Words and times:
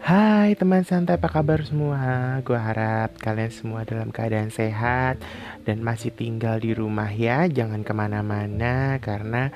Hai 0.00 0.56
teman 0.56 0.80
santai 0.80 1.20
apa 1.20 1.28
kabar 1.28 1.60
semua? 1.60 2.40
Gue 2.40 2.56
harap 2.56 3.20
kalian 3.20 3.52
semua 3.52 3.84
dalam 3.84 4.08
keadaan 4.08 4.48
sehat 4.48 5.20
Dan 5.60 5.84
masih 5.84 6.08
tinggal 6.08 6.56
di 6.56 6.72
rumah 6.72 7.12
ya. 7.12 7.44
Jangan 7.44 7.84
ke 7.84 7.92
mana-mana 7.92 8.96
Karena 9.04 9.52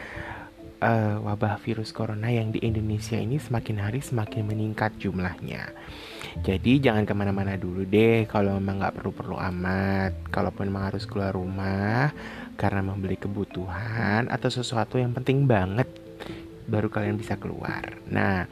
uh, 0.84 1.16
wabah 1.24 1.56
virus 1.64 1.96
corona 1.96 2.28
yang 2.28 2.52
di 2.52 2.60
Indonesia 2.60 3.16
ini 3.16 3.40
Semakin 3.40 3.88
hari 3.88 4.04
semakin 4.04 4.44
meningkat 4.44 4.92
jumlahnya. 5.00 5.72
Jadi 6.44 6.76
jangan 6.76 7.08
ke 7.08 7.16
mana-mana 7.16 7.56
dulu 7.56 7.88
deh 7.88 8.28
Kalau 8.28 8.60
memang 8.60 8.84
gak 8.84 9.00
perlu-perlu 9.00 9.40
amat. 9.40 10.28
Kalaupun 10.28 10.68
memang 10.68 10.92
harus 10.92 11.08
keluar 11.08 11.32
rumah 11.32 12.12
Karena 12.60 12.84
membeli 12.84 13.16
kebutuhan 13.16 14.28
Atau 14.28 14.52
sesuatu 14.52 15.00
yang 15.00 15.16
penting 15.16 15.48
banget 15.48 15.88
Baru 16.68 16.92
kalian 16.92 17.16
bisa 17.16 17.40
keluar. 17.40 17.96
Nah 18.12 18.44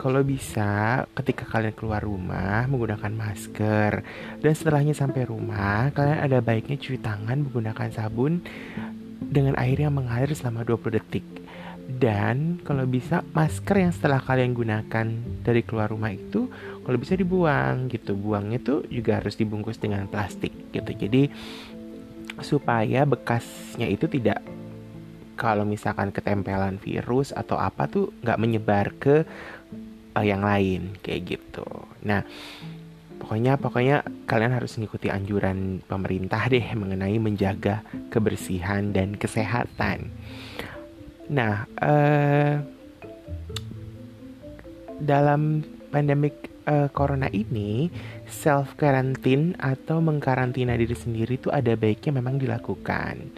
kalau 0.00 0.24
bisa, 0.24 1.04
ketika 1.12 1.44
kalian 1.44 1.76
keluar 1.76 2.00
rumah 2.00 2.64
menggunakan 2.64 3.12
masker 3.12 4.00
dan 4.40 4.52
setelahnya 4.56 4.96
sampai 4.96 5.28
rumah, 5.28 5.92
kalian 5.92 6.24
ada 6.24 6.40
baiknya 6.40 6.80
cuci 6.80 7.04
tangan 7.04 7.44
menggunakan 7.44 7.92
sabun 7.92 8.40
dengan 9.20 9.60
air 9.60 9.76
yang 9.76 9.92
mengalir 9.92 10.32
selama 10.32 10.64
20 10.64 10.96
detik. 10.96 11.26
Dan 12.00 12.64
kalau 12.64 12.88
bisa 12.88 13.20
masker 13.36 13.76
yang 13.76 13.92
setelah 13.92 14.24
kalian 14.24 14.56
gunakan 14.56 15.06
dari 15.44 15.60
keluar 15.60 15.92
rumah 15.92 16.16
itu 16.16 16.48
kalau 16.80 16.96
bisa 16.96 17.12
dibuang 17.12 17.92
gitu. 17.92 18.16
Buangnya 18.16 18.56
tuh 18.56 18.88
juga 18.88 19.20
harus 19.20 19.36
dibungkus 19.36 19.76
dengan 19.76 20.08
plastik 20.08 20.72
gitu. 20.72 20.96
Jadi 20.96 21.28
supaya 22.40 23.04
bekasnya 23.04 23.84
itu 23.84 24.08
tidak 24.08 24.40
kalau 25.40 25.64
misalkan 25.64 26.12
ketempelan 26.12 26.76
virus 26.76 27.32
atau 27.32 27.56
apa 27.56 27.88
tuh 27.88 28.12
nggak 28.20 28.40
menyebar 28.40 28.86
ke 29.00 29.24
uh, 30.16 30.24
yang 30.24 30.42
lain 30.42 30.96
kayak 31.04 31.38
gitu. 31.38 31.66
Nah, 32.06 32.24
pokoknya 33.20 33.60
pokoknya 33.60 33.96
kalian 34.24 34.56
harus 34.56 34.74
mengikuti 34.78 35.12
anjuran 35.12 35.84
pemerintah 35.84 36.46
deh 36.48 36.64
mengenai 36.74 37.16
menjaga 37.20 37.84
kebersihan 38.08 38.90
dan 38.90 39.14
kesehatan. 39.14 40.10
Nah, 41.30 41.68
uh, 41.78 42.58
dalam 45.00 45.64
pandemik 45.90 46.50
uh, 46.68 46.88
corona 46.92 47.26
ini 47.32 47.90
self 48.28 48.78
quarantine 48.78 49.58
atau 49.58 49.98
mengkarantina 49.98 50.78
diri 50.78 50.94
sendiri 50.94 51.40
itu 51.40 51.48
ada 51.50 51.74
baiknya 51.74 52.22
memang 52.22 52.38
dilakukan 52.38 53.32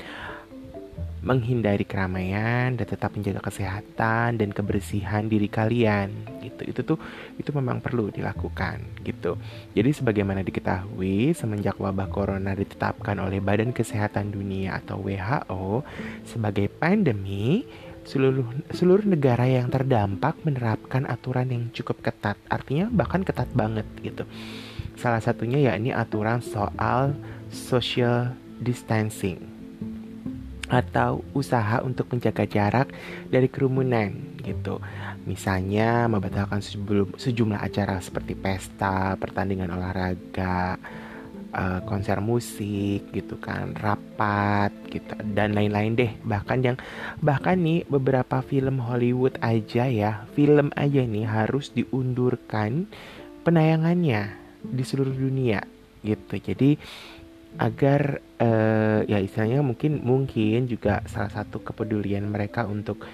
menghindari 1.23 1.87
keramaian 1.87 2.75
dan 2.75 2.83
tetap 2.83 3.15
menjaga 3.15 3.47
kesehatan 3.47 4.43
dan 4.43 4.51
kebersihan 4.51 5.31
diri 5.31 5.47
kalian 5.47 6.11
gitu. 6.43 6.63
Itu 6.67 6.81
tuh 6.83 6.99
itu 7.39 7.51
memang 7.55 7.79
perlu 7.79 8.11
dilakukan 8.11 9.07
gitu. 9.07 9.39
Jadi 9.73 9.91
sebagaimana 9.95 10.43
diketahui 10.43 11.31
semenjak 11.31 11.79
wabah 11.79 12.11
corona 12.11 12.59
ditetapkan 12.59 13.23
oleh 13.23 13.39
Badan 13.39 13.71
Kesehatan 13.71 14.35
Dunia 14.35 14.83
atau 14.83 14.99
WHO 14.99 15.87
sebagai 16.27 16.67
pandemi 16.67 17.63
seluruh 18.03 18.51
seluruh 18.75 19.07
negara 19.07 19.47
yang 19.47 19.71
terdampak 19.71 20.35
menerapkan 20.43 21.07
aturan 21.07 21.55
yang 21.55 21.65
cukup 21.71 22.03
ketat 22.03 22.35
artinya 22.51 22.91
bahkan 22.91 23.23
ketat 23.23 23.47
banget 23.55 23.87
gitu. 24.03 24.27
Salah 24.99 25.23
satunya 25.23 25.71
yakni 25.71 25.95
aturan 25.95 26.43
soal 26.43 27.15
social 27.55 28.35
distancing 28.59 29.52
atau 30.73 31.21
usaha 31.37 31.85
untuk 31.85 32.09
menjaga 32.09 32.49
jarak 32.49 32.89
dari 33.29 33.53
kerumunan 33.53 34.41
gitu. 34.41 34.81
Misalnya 35.29 36.09
membatalkan 36.09 36.65
sejumlah 37.21 37.61
acara 37.61 38.01
seperti 38.01 38.33
pesta, 38.33 39.21
pertandingan 39.21 39.69
olahraga, 39.69 40.81
uh, 41.53 41.81
konser 41.85 42.25
musik 42.25 43.13
gitu 43.13 43.37
kan, 43.37 43.77
rapat 43.77 44.73
gitu 44.89 45.13
dan 45.37 45.53
lain-lain 45.53 45.93
deh. 45.93 46.13
Bahkan 46.25 46.59
yang 46.65 46.77
bahkan 47.21 47.61
nih 47.61 47.85
beberapa 47.87 48.41
film 48.41 48.81
Hollywood 48.81 49.37
aja 49.45 49.85
ya, 49.87 50.25
film 50.33 50.73
aja 50.73 51.05
nih 51.05 51.29
harus 51.29 51.69
diundurkan 51.77 52.89
penayangannya 53.45 54.41
di 54.65 54.83
seluruh 54.83 55.13
dunia 55.15 55.63
gitu. 56.01 56.41
Jadi 56.41 56.81
agar 57.61 58.25
uh, 58.43 59.01
ya 59.07 59.19
istilahnya 59.23 59.63
mungkin 59.63 60.03
mungkin 60.03 60.67
juga 60.67 61.01
salah 61.07 61.31
satu 61.31 61.63
kepedulian 61.63 62.27
mereka 62.27 62.67
untuk 62.67 63.07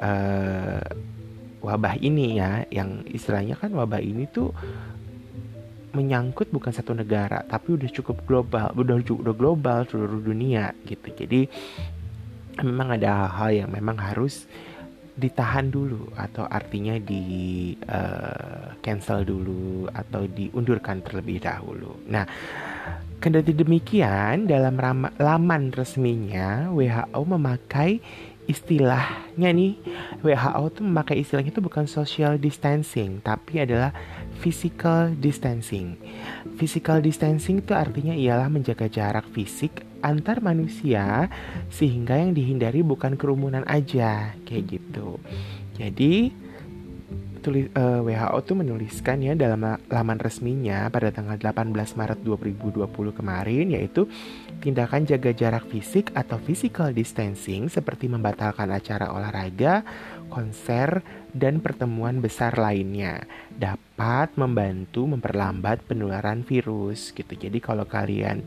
uh, 0.00 0.82
wabah 1.60 2.00
ini 2.00 2.40
ya 2.40 2.64
yang 2.72 3.04
istilahnya 3.04 3.60
kan 3.60 3.76
wabah 3.76 4.00
ini 4.00 4.24
tuh 4.32 4.56
menyangkut 5.92 6.48
bukan 6.54 6.72
satu 6.72 6.96
negara 6.96 7.44
tapi 7.44 7.76
udah 7.76 7.90
cukup 7.90 8.24
global 8.24 8.72
udah 8.78 8.96
udah 9.04 9.34
global 9.34 9.84
seluruh 9.90 10.22
dunia 10.22 10.72
gitu 10.86 11.12
jadi 11.12 11.50
memang 12.62 12.96
ada 12.96 13.26
hal-hal 13.26 13.66
yang 13.66 13.70
memang 13.74 13.98
harus 13.98 14.46
ditahan 15.20 15.68
dulu 15.68 16.08
atau 16.16 16.48
artinya 16.48 16.96
di 16.96 17.74
uh, 17.84 18.72
cancel 18.80 19.26
dulu 19.26 19.84
atau 19.92 20.24
diundurkan 20.24 21.04
terlebih 21.04 21.44
dahulu. 21.44 21.92
Nah, 22.08 22.24
Kendati 23.20 23.52
demikian, 23.52 24.48
dalam 24.48 24.80
laman 25.20 25.76
resminya 25.76 26.72
WHO 26.72 27.20
memakai 27.28 28.00
istilahnya 28.48 29.52
nih 29.52 29.76
WHO 30.24 30.64
tuh 30.72 30.82
memakai 30.88 31.20
istilahnya 31.20 31.52
itu 31.52 31.60
bukan 31.60 31.84
social 31.84 32.40
distancing 32.40 33.20
tapi 33.20 33.60
adalah 33.60 33.92
physical 34.40 35.12
distancing. 35.20 36.00
Physical 36.56 37.04
distancing 37.04 37.60
itu 37.60 37.76
artinya 37.76 38.16
ialah 38.16 38.48
menjaga 38.48 38.88
jarak 38.88 39.28
fisik 39.36 39.84
antar 40.00 40.40
manusia 40.40 41.28
sehingga 41.68 42.16
yang 42.16 42.32
dihindari 42.32 42.80
bukan 42.80 43.20
kerumunan 43.20 43.68
aja 43.68 44.32
kayak 44.48 44.80
gitu. 44.80 45.20
Jadi 45.76 46.32
tulis, 47.40 47.66
uh, 47.74 48.04
eh, 48.04 48.20
WHO 48.20 48.38
tuh 48.44 48.56
menuliskan 48.60 49.24
ya 49.24 49.32
dalam 49.34 49.64
laman 49.64 50.18
resminya 50.20 50.86
pada 50.92 51.10
tanggal 51.10 51.40
18 51.40 51.74
Maret 51.74 52.20
2020 52.22 52.86
kemarin 53.16 53.66
yaitu 53.72 54.06
tindakan 54.60 55.08
jaga 55.08 55.32
jarak 55.32 55.64
fisik 55.72 56.12
atau 56.12 56.36
physical 56.38 56.92
distancing 56.92 57.72
seperti 57.72 58.06
membatalkan 58.06 58.68
acara 58.70 59.10
olahraga, 59.10 59.82
konser, 60.28 61.00
dan 61.32 61.64
pertemuan 61.64 62.20
besar 62.20 62.54
lainnya 62.60 63.24
dapat 63.56 64.36
membantu 64.36 65.08
memperlambat 65.08 65.82
penularan 65.88 66.44
virus 66.44 67.10
gitu. 67.16 67.34
Jadi 67.34 67.58
kalau 67.58 67.88
kalian 67.88 68.44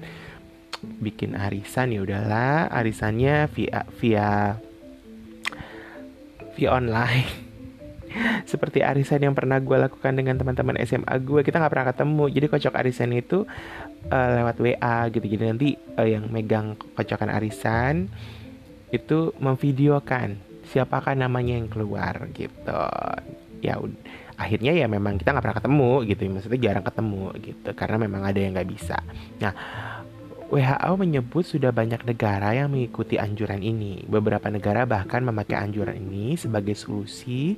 bikin 0.84 1.34
arisan 1.34 1.96
ya 1.96 2.04
udahlah 2.04 2.68
arisannya 2.70 3.48
via 3.52 3.88
via 3.98 4.60
via 6.54 6.70
online 6.70 7.43
seperti 8.46 8.84
arisan 8.84 9.24
yang 9.24 9.36
pernah 9.36 9.58
gue 9.59 9.78
lakukan 9.78 10.14
dengan 10.14 10.36
teman-teman 10.40 10.80
SMA 10.84 11.16
gue 11.24 11.42
kita 11.42 11.59
nggak 11.59 11.74
pernah 11.74 11.88
ketemu. 11.92 12.24
Jadi 12.30 12.46
kocok 12.52 12.74
arisan 12.80 13.12
itu 13.16 13.48
uh, 14.12 14.30
lewat 14.40 14.56
WA 14.59 14.98
gitu 15.12 15.26
jadi 15.26 15.44
nanti 15.54 15.76
uh, 15.98 16.08
yang 16.08 16.28
megang 16.30 16.76
kocokan 16.96 17.31
arisan 17.31 18.12
itu 18.94 19.34
memvideokan 19.42 20.38
siapakah 20.70 21.18
namanya 21.18 21.58
yang 21.58 21.68
keluar 21.68 22.30
gitu. 22.36 22.84
Ya 23.64 23.80
akhirnya 24.34 24.74
ya 24.75 24.90
memang 24.92 25.16
kita 25.22 25.31
nggak 25.31 25.44
pernah 25.44 25.60
ketemu 25.62 25.92
gitu. 26.10 26.22
Maksudnya 26.30 26.60
jarang 26.60 26.86
ketemu 26.86 27.25
gitu 27.42 27.70
karena 27.74 27.98
memang 28.00 28.22
ada 28.28 28.40
yang 28.40 28.52
nggak 28.54 28.70
bisa. 28.70 28.98
Nah 29.40 29.54
WHO 30.54 30.92
menyebut 31.02 31.50
sudah 31.50 31.74
banyak 31.74 32.06
negara 32.06 32.54
yang 32.54 32.70
mengikuti 32.70 33.18
anjuran 33.18 33.66
ini. 33.66 34.06
Beberapa 34.06 34.54
negara 34.54 34.86
bahkan 34.86 35.25
memakai 35.25 35.58
anjuran 35.58 35.98
ini 35.98 36.38
sebagai 36.38 36.78
solusi 36.78 37.57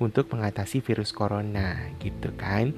untuk 0.00 0.32
mengatasi 0.32 0.80
virus 0.80 1.12
corona 1.12 1.92
gitu 2.00 2.32
kan 2.38 2.72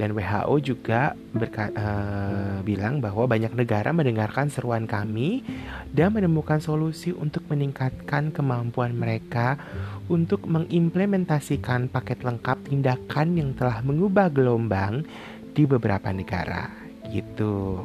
dan 0.00 0.16
WHO 0.16 0.56
juga 0.64 1.12
berka- 1.36 1.74
uh, 1.76 2.64
bilang 2.64 3.04
bahwa 3.04 3.28
banyak 3.28 3.52
negara 3.52 3.92
mendengarkan 3.92 4.48
seruan 4.48 4.88
kami 4.88 5.44
dan 5.92 6.16
menemukan 6.16 6.56
solusi 6.56 7.12
untuk 7.12 7.44
meningkatkan 7.52 8.32
kemampuan 8.32 8.96
mereka 8.96 9.60
untuk 10.08 10.48
mengimplementasikan 10.48 11.92
paket 11.92 12.24
lengkap 12.24 12.64
tindakan 12.64 13.36
yang 13.36 13.50
telah 13.52 13.84
mengubah 13.84 14.32
gelombang 14.32 15.04
di 15.52 15.68
beberapa 15.68 16.08
negara 16.16 16.72
gitu. 17.12 17.76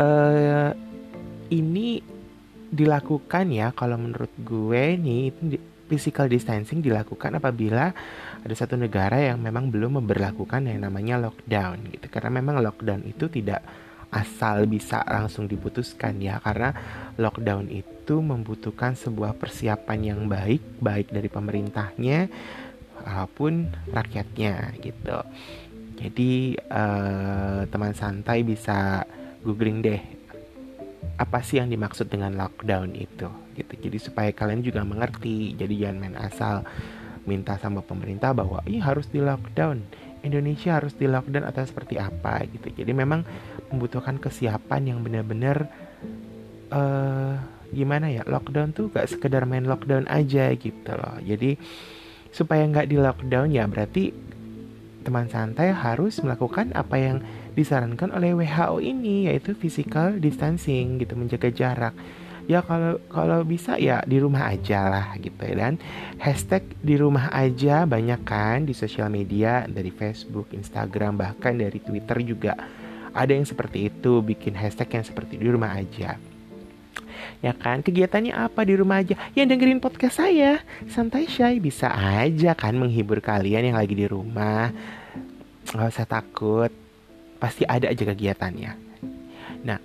Uh, 0.00 0.72
ini 1.52 2.00
dilakukan 2.72 3.50
ya 3.52 3.74
kalau 3.76 4.00
menurut 4.00 4.32
gue 4.40 4.96
nih 4.96 5.34
physical 5.90 6.30
distancing 6.30 6.78
dilakukan 6.78 7.42
apabila 7.42 7.90
ada 8.46 8.54
satu 8.54 8.78
negara 8.78 9.18
yang 9.18 9.42
memang 9.42 9.74
belum 9.74 9.98
memperlakukan 9.98 10.70
yang 10.70 10.86
namanya 10.86 11.18
lockdown 11.18 11.90
gitu. 11.90 12.06
Karena 12.06 12.38
memang 12.38 12.62
lockdown 12.62 13.02
itu 13.10 13.26
tidak 13.26 13.66
asal 14.14 14.70
bisa 14.70 15.02
langsung 15.02 15.50
diputuskan 15.50 16.22
ya. 16.22 16.38
Karena 16.38 16.70
lockdown 17.18 17.66
itu 17.74 18.22
membutuhkan 18.22 18.94
sebuah 18.94 19.34
persiapan 19.34 19.98
yang 20.14 20.20
baik 20.30 20.78
baik 20.78 21.10
dari 21.10 21.26
pemerintahnya 21.26 22.30
apa 23.02 23.26
pun 23.26 23.66
rakyatnya 23.90 24.78
gitu. 24.78 25.18
Jadi 26.00 26.56
uh, 26.70 27.66
teman 27.68 27.92
santai 27.92 28.40
bisa 28.46 29.04
googling 29.44 29.84
deh 29.84 30.00
apa 31.20 31.44
sih 31.44 31.60
yang 31.60 31.68
dimaksud 31.68 32.08
dengan 32.08 32.32
lockdown 32.36 32.96
itu 32.96 33.28
gitu. 33.60 33.88
Jadi 33.88 33.98
supaya 34.00 34.30
kalian 34.32 34.64
juga 34.64 34.80
mengerti. 34.82 35.52
Jadi 35.54 35.74
jangan 35.76 35.96
main 36.00 36.16
asal 36.16 36.64
minta 37.28 37.60
sama 37.60 37.84
pemerintah 37.84 38.32
bahwa 38.32 38.64
ini 38.64 38.80
harus 38.80 39.06
di 39.12 39.20
lockdown. 39.20 39.84
Indonesia 40.20 40.76
harus 40.76 40.92
di 40.96 41.08
lockdown 41.08 41.44
atau 41.48 41.64
seperti 41.64 42.00
apa 42.00 42.44
gitu. 42.48 42.72
Jadi 42.72 42.92
memang 42.92 43.24
membutuhkan 43.68 44.20
kesiapan 44.20 44.96
yang 44.96 44.98
benar-benar 45.00 45.68
uh, 46.72 47.36
gimana 47.70 48.10
ya 48.10 48.26
lockdown 48.26 48.74
tuh 48.74 48.90
gak 48.90 49.06
sekedar 49.06 49.46
main 49.46 49.64
lockdown 49.64 50.08
aja 50.08 50.50
gitu 50.56 50.92
loh. 50.92 51.16
Jadi 51.22 51.56
supaya 52.30 52.62
nggak 52.66 52.88
di 52.90 52.96
lockdown 52.98 53.50
ya 53.50 53.66
berarti 53.66 54.14
teman 55.02 55.26
santai 55.32 55.72
harus 55.72 56.20
melakukan 56.20 56.70
apa 56.76 56.96
yang 57.00 57.16
disarankan 57.56 58.12
oleh 58.14 58.36
WHO 58.36 58.78
ini 58.84 59.26
yaitu 59.26 59.56
physical 59.56 60.20
distancing 60.20 61.00
gitu 61.00 61.16
menjaga 61.16 61.50
jarak 61.50 61.94
ya 62.46 62.64
kalau 62.64 63.00
kalau 63.10 63.40
bisa 63.44 63.76
ya 63.76 64.00
di 64.06 64.20
rumah 64.20 64.48
aja 64.48 64.86
lah 64.88 65.06
gitu 65.18 65.40
ya. 65.40 65.54
Dan 65.68 65.74
hashtag 66.20 66.64
di 66.80 66.94
rumah 66.96 67.28
aja 67.34 67.84
banyak 67.84 68.20
kan 68.24 68.64
di 68.64 68.72
sosial 68.72 69.10
media 69.12 69.66
dari 69.66 69.90
Facebook, 69.90 70.52
Instagram 70.54 71.18
bahkan 71.20 71.56
dari 71.56 71.80
Twitter 71.82 72.22
juga 72.22 72.54
ada 73.10 73.32
yang 73.34 73.44
seperti 73.44 73.90
itu 73.90 74.22
bikin 74.22 74.54
hashtag 74.54 75.00
yang 75.00 75.04
seperti 75.04 75.34
di 75.36 75.48
rumah 75.50 75.74
aja. 75.74 76.16
Ya 77.40 77.52
kan? 77.56 77.80
Kegiatannya 77.80 78.32
apa 78.36 78.64
di 78.64 78.74
rumah 78.76 79.00
aja? 79.00 79.16
Yang 79.32 79.56
dengerin 79.56 79.80
podcast 79.80 80.20
saya. 80.20 80.60
Santai 80.88 81.28
shy 81.28 81.60
bisa 81.60 81.88
aja 81.92 82.52
kan 82.52 82.76
menghibur 82.76 83.20
kalian 83.20 83.72
yang 83.72 83.76
lagi 83.76 83.96
di 83.96 84.06
rumah. 84.08 84.72
Nggak 85.72 85.90
usah 85.90 86.08
takut. 86.08 86.72
Pasti 87.40 87.64
ada 87.64 87.88
aja 87.88 88.04
kegiatannya. 88.04 88.72
Nah 89.64 89.80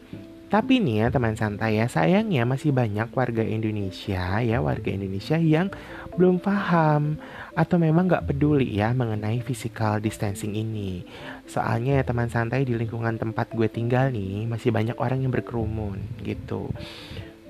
tapi 0.55 0.79
nih 0.79 1.03
ya 1.03 1.07
teman 1.11 1.35
santai 1.35 1.83
ya, 1.83 1.91
sayangnya 1.91 2.47
masih 2.47 2.71
banyak 2.71 3.11
warga 3.11 3.43
Indonesia 3.43 4.39
ya, 4.39 4.63
warga 4.63 4.87
Indonesia 4.87 5.35
yang 5.35 5.67
belum 6.15 6.39
paham 6.39 7.19
atau 7.59 7.75
memang 7.75 8.07
nggak 8.07 8.31
peduli 8.31 8.79
ya 8.79 8.95
mengenai 8.95 9.43
physical 9.43 9.99
distancing 9.99 10.55
ini. 10.55 11.03
Soalnya 11.43 11.99
ya 11.99 12.07
teman 12.07 12.31
santai 12.31 12.63
di 12.63 12.71
lingkungan 12.71 13.19
tempat 13.19 13.51
gue 13.51 13.67
tinggal 13.67 14.15
nih 14.15 14.47
masih 14.47 14.71
banyak 14.71 14.95
orang 14.95 15.27
yang 15.27 15.35
berkerumun 15.35 15.99
gitu. 16.23 16.71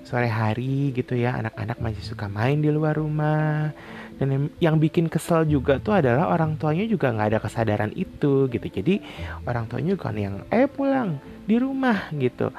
Sore 0.01 0.25
hari 0.25 0.89
gitu 0.97 1.13
ya, 1.13 1.37
anak-anak 1.37 1.77
masih 1.77 2.01
suka 2.01 2.25
main 2.25 2.57
di 2.57 2.73
luar 2.73 2.97
rumah. 2.97 3.69
Dan 4.17 4.49
yang 4.57 4.81
bikin 4.81 5.13
kesel 5.13 5.45
juga 5.45 5.77
tuh 5.77 6.01
adalah 6.01 6.33
orang 6.33 6.57
tuanya 6.57 6.89
juga 6.89 7.13
nggak 7.13 7.37
ada 7.37 7.39
kesadaran 7.45 7.93
itu 7.93 8.49
gitu. 8.49 8.65
Jadi 8.65 8.97
orang 9.45 9.69
tuanya 9.69 9.93
kan 9.93 10.17
yang 10.17 10.41
eh 10.49 10.65
pulang 10.65 11.21
di 11.45 11.61
rumah 11.61 12.09
gitu 12.17 12.49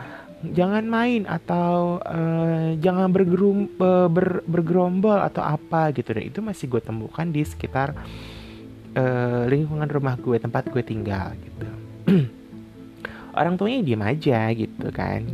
jangan 0.44 0.84
main 0.84 1.24
atau 1.24 1.96
uh, 2.04 2.76
jangan 2.76 3.08
bergerum 3.08 3.72
uh, 3.80 4.08
ber, 4.12 4.44
bergerombol 4.44 5.16
atau 5.16 5.40
apa 5.40 5.88
gitu. 5.96 6.12
Dan 6.12 6.28
itu 6.28 6.40
masih 6.44 6.68
gue 6.68 6.82
temukan 6.84 7.24
di 7.24 7.40
sekitar 7.40 7.96
uh, 8.96 9.44
lingkungan 9.48 9.88
rumah 9.88 10.20
gue 10.20 10.36
tempat 10.36 10.68
gue 10.68 10.82
tinggal 10.84 11.32
gitu. 11.40 11.68
Orang 13.38 13.56
tuanya 13.56 13.80
diem 13.80 14.02
aja 14.04 14.40
gitu 14.52 14.88
kan. 14.92 15.24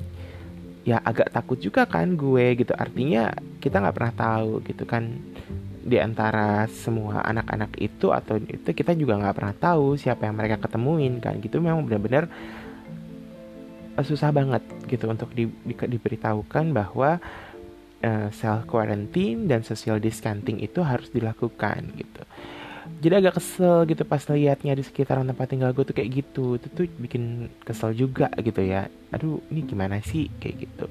Ya 0.83 0.99
agak 1.03 1.31
takut 1.31 1.59
juga 1.59 1.87
kan 1.87 2.15
gue 2.15 2.63
gitu. 2.63 2.75
Artinya 2.75 3.35
kita 3.59 3.83
nggak 3.83 3.97
pernah 3.99 4.15
tahu 4.15 4.63
gitu 4.67 4.87
kan. 4.87 5.19
Di 5.83 5.99
antara 5.99 6.71
semua 6.71 7.27
anak-anak 7.27 7.75
itu 7.83 8.15
atau 8.15 8.39
itu 8.39 8.71
kita 8.71 8.95
juga 8.95 9.19
nggak 9.19 9.35
pernah 9.35 9.55
tahu 9.59 9.99
siapa 9.99 10.31
yang 10.31 10.39
mereka 10.39 10.63
ketemuin 10.63 11.19
kan. 11.19 11.43
Gitu 11.43 11.59
memang 11.59 11.83
benar-benar 11.83 12.31
susah 14.01 14.33
banget 14.33 14.65
gitu 14.89 15.05
untuk 15.13 15.29
di, 15.37 15.53
di, 15.69 15.75
diberitahukan 15.77 16.73
bahwa 16.73 17.21
uh, 18.01 18.29
self 18.33 18.65
quarantine 18.65 19.45
dan 19.45 19.61
social 19.61 20.01
distancing 20.01 20.65
itu 20.65 20.81
harus 20.81 21.13
dilakukan 21.13 21.93
gitu. 21.97 22.23
Jadi 23.03 23.15
agak 23.19 23.43
kesel 23.43 23.83
gitu 23.91 24.07
pas 24.07 24.23
liatnya 24.31 24.79
di 24.79 24.83
sekitaran 24.87 25.27
tempat 25.27 25.51
tinggal 25.51 25.75
gue 25.75 25.85
tuh 25.87 25.95
kayak 25.95 26.23
gitu. 26.23 26.59
Itu 26.59 26.67
tuh 26.71 26.87
bikin 26.99 27.51
kesel 27.67 27.95
juga 27.95 28.31
gitu 28.39 28.63
ya. 28.63 28.87
Aduh, 29.11 29.43
ini 29.51 29.67
gimana 29.67 29.99
sih 30.03 30.31
kayak 30.39 30.57
gitu. 30.67 30.87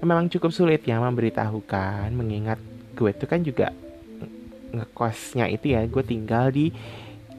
Memang 0.00 0.30
cukup 0.30 0.54
sulit 0.54 0.86
ya 0.86 1.02
memberitahukan 1.02 2.08
mengingat 2.14 2.58
gue 2.94 3.10
tuh 3.14 3.28
kan 3.28 3.42
juga 3.42 3.74
ngekosnya 4.70 5.50
itu 5.50 5.74
ya 5.74 5.82
gue 5.86 6.04
tinggal 6.06 6.54
di 6.54 6.70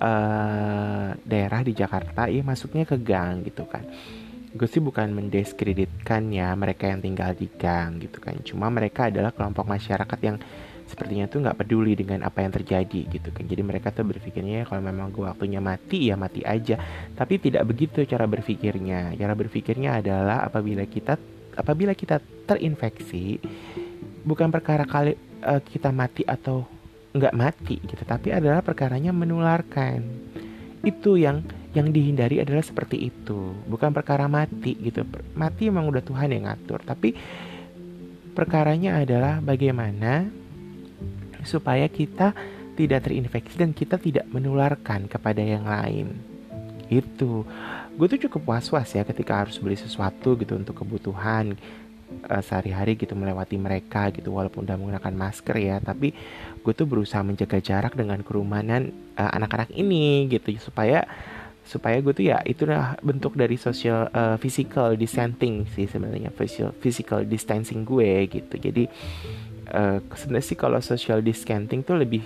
uh, 0.01 1.15
daerah 1.23 1.61
di 1.63 1.71
Jakarta 1.71 2.27
ya 2.27 2.43
masuknya 2.43 2.83
ke 2.83 2.99
gang 2.99 3.47
gitu 3.47 3.63
kan 3.69 3.87
gue 4.51 4.67
sih 4.67 4.83
bukan 4.83 5.11
mendiskreditkan 5.15 6.27
ya 6.31 6.51
mereka 6.59 6.91
yang 6.91 6.99
tinggal 6.99 7.31
di 7.31 7.47
gang 7.47 8.03
gitu 8.03 8.19
kan. 8.19 8.35
Cuma 8.43 8.67
mereka 8.67 9.07
adalah 9.07 9.31
kelompok 9.31 9.63
masyarakat 9.67 10.19
yang 10.23 10.37
sepertinya 10.87 11.23
tuh 11.31 11.39
nggak 11.47 11.55
peduli 11.63 11.95
dengan 11.95 12.27
apa 12.27 12.43
yang 12.43 12.51
terjadi 12.51 13.07
gitu 13.07 13.31
kan. 13.31 13.47
Jadi 13.47 13.61
mereka 13.63 13.95
tuh 13.95 14.03
berpikirnya 14.03 14.67
kalau 14.67 14.83
memang 14.83 15.07
gue 15.09 15.23
waktunya 15.23 15.63
mati 15.63 16.11
ya 16.11 16.19
mati 16.19 16.43
aja. 16.43 16.75
Tapi 17.15 17.39
tidak 17.39 17.63
begitu 17.63 18.03
cara 18.03 18.27
berpikirnya. 18.27 19.15
Cara 19.15 19.33
berpikirnya 19.33 20.03
adalah 20.03 20.43
apabila 20.43 20.83
kita 20.83 21.15
apabila 21.55 21.95
kita 21.95 22.19
terinfeksi 22.47 23.39
bukan 24.23 24.51
perkara 24.51 24.83
kali 24.87 25.15
uh, 25.43 25.59
kita 25.59 25.89
mati 25.91 26.23
atau 26.23 26.63
nggak 27.11 27.35
mati 27.35 27.75
gitu 27.83 28.03
tapi 28.07 28.31
adalah 28.31 28.63
perkaranya 28.63 29.11
menularkan 29.11 29.99
itu 30.81 31.17
yang 31.17 31.45
yang 31.71 31.93
dihindari 31.93 32.43
adalah 32.43 32.65
seperti 32.65 33.07
itu. 33.07 33.55
Bukan 33.69 33.95
perkara 33.95 34.27
mati 34.27 34.75
gitu. 34.81 35.07
Mati 35.37 35.71
emang 35.71 35.87
udah 35.87 36.03
Tuhan 36.03 36.33
yang 36.33 36.49
ngatur. 36.49 36.83
Tapi 36.83 37.15
perkaranya 38.35 38.99
adalah 38.99 39.39
bagaimana 39.39 40.27
supaya 41.47 41.87
kita 41.87 42.33
tidak 42.75 43.07
terinfeksi 43.07 43.55
dan 43.59 43.71
kita 43.71 44.01
tidak 44.01 44.25
menularkan 44.29 45.07
kepada 45.07 45.39
yang 45.39 45.63
lain. 45.63 46.17
Itu 46.91 47.47
gue 47.91 48.07
tuh 48.07 48.19
cukup 48.27 48.55
was 48.55 48.67
was 48.71 48.89
ya 48.91 49.03
ketika 49.03 49.45
harus 49.45 49.59
beli 49.59 49.75
sesuatu 49.75 50.39
gitu 50.39 50.55
untuk 50.55 50.79
kebutuhan 50.81 51.59
uh, 52.29 52.43
sehari-hari 52.43 52.99
gitu 52.99 53.15
melewati 53.15 53.55
mereka 53.57 54.11
gitu 54.11 54.33
walaupun 54.35 54.67
udah 54.67 54.75
menggunakan 54.77 55.13
masker 55.13 55.55
ya. 55.57 55.77
Tapi 55.79 56.13
gue 56.61 56.73
tuh 56.75 56.85
berusaha 56.85 57.23
menjaga 57.25 57.57
jarak 57.59 57.97
dengan 57.97 58.21
kerumunan 58.21 58.93
uh, 59.17 59.31
anak-anak 59.35 59.73
ini 59.73 60.29
gitu 60.29 60.53
supaya 60.61 61.07
supaya 61.61 62.01
gue 62.01 62.13
tuh 62.13 62.25
ya 62.25 62.41
itu 62.43 62.65
bentuk 63.05 63.37
dari 63.37 63.55
social 63.55 64.09
uh, 64.11 64.35
physical 64.41 64.97
distancing 64.97 65.69
sih 65.69 65.85
sebenarnya 65.85 66.33
physical 66.33 66.73
physical 66.81 67.19
distancing 67.23 67.85
gue 67.85 68.27
gitu. 68.27 68.55
Jadi 68.57 68.89
uh, 69.69 70.01
sebenarnya 70.17 70.47
sih 70.51 70.57
kalau 70.57 70.81
social 70.81 71.21
distancing 71.21 71.85
tuh 71.85 72.01
lebih 72.01 72.25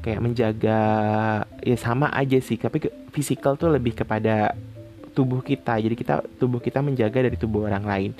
kayak 0.00 0.20
menjaga 0.24 0.80
ya 1.60 1.76
sama 1.76 2.08
aja 2.14 2.40
sih 2.40 2.56
tapi 2.56 2.88
physical 3.12 3.60
tuh 3.60 3.68
lebih 3.68 3.94
kepada 4.00 4.56
tubuh 5.12 5.44
kita. 5.44 5.76
Jadi 5.76 5.94
kita 5.94 6.24
tubuh 6.40 6.58
kita 6.62 6.80
menjaga 6.80 7.20
dari 7.20 7.36
tubuh 7.36 7.68
orang 7.68 7.84
lain 7.84 8.10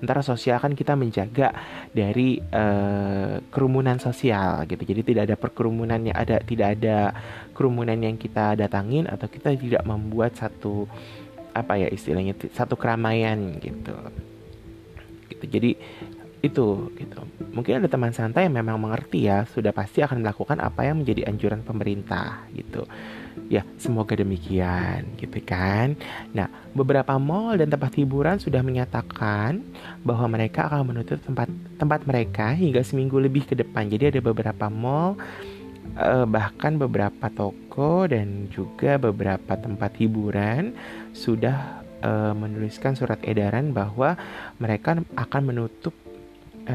sementara 0.00 0.24
sosial 0.24 0.56
kan 0.56 0.72
kita 0.72 0.96
menjaga 0.96 1.52
dari 1.92 2.40
uh, 2.40 3.36
kerumunan 3.52 4.00
sosial 4.00 4.64
gitu. 4.64 4.80
Jadi 4.80 5.04
tidak 5.04 5.22
ada 5.28 5.36
perkerumunan 5.36 6.00
yang 6.00 6.16
ada 6.16 6.40
tidak 6.40 6.80
ada 6.80 7.12
kerumunan 7.52 8.00
yang 8.00 8.16
kita 8.16 8.56
datangin 8.56 9.04
atau 9.04 9.28
kita 9.28 9.52
tidak 9.60 9.84
membuat 9.84 10.32
satu 10.40 10.88
apa 11.52 11.76
ya 11.76 11.92
istilahnya 11.92 12.32
satu 12.48 12.80
keramaian 12.80 13.60
gitu. 13.60 13.92
Gitu. 15.28 15.44
Jadi 15.44 15.70
itu 16.40 16.88
gitu 16.96 17.20
mungkin 17.52 17.84
ada 17.84 17.88
teman 17.88 18.16
santai 18.16 18.48
yang 18.48 18.56
memang 18.56 18.80
mengerti 18.80 19.28
ya 19.28 19.44
sudah 19.44 19.76
pasti 19.76 20.00
akan 20.00 20.24
melakukan 20.24 20.56
apa 20.60 20.88
yang 20.88 21.04
menjadi 21.04 21.28
anjuran 21.28 21.60
pemerintah 21.60 22.48
gitu 22.56 22.88
Ya, 23.50 23.66
semoga 23.82 24.14
demikian, 24.14 25.10
gitu 25.18 25.42
kan. 25.42 25.98
Nah, 26.30 26.46
beberapa 26.70 27.18
mall 27.18 27.58
dan 27.58 27.66
tempat 27.66 27.98
hiburan 27.98 28.38
sudah 28.38 28.62
menyatakan 28.62 29.66
bahwa 30.06 30.38
mereka 30.38 30.70
akan 30.70 30.94
menutup 30.94 31.18
tempat 31.18 31.50
tempat 31.74 32.06
mereka 32.06 32.54
hingga 32.54 32.82
seminggu 32.86 33.18
lebih 33.18 33.50
ke 33.50 33.58
depan. 33.58 33.90
Jadi 33.90 34.14
ada 34.14 34.20
beberapa 34.22 34.70
mall 34.70 35.18
eh, 35.98 36.26
bahkan 36.30 36.78
beberapa 36.78 37.26
toko 37.26 38.06
dan 38.06 38.46
juga 38.54 39.02
beberapa 39.02 39.58
tempat 39.58 39.98
hiburan 39.98 40.70
sudah 41.10 41.82
eh, 42.06 42.34
menuliskan 42.38 42.94
surat 42.94 43.18
edaran 43.26 43.74
bahwa 43.74 44.14
mereka 44.62 44.94
akan 45.18 45.42
menutup 45.42 45.94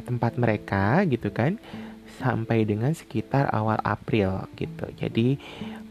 tempat 0.02 0.36
mereka 0.40 1.04
gitu 1.08 1.32
kan 1.32 1.60
sampai 2.20 2.64
dengan 2.64 2.96
sekitar 2.96 3.52
awal 3.52 3.76
April 3.84 4.48
gitu. 4.56 4.88
Jadi 4.96 5.36